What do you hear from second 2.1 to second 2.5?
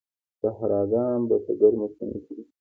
کې دي.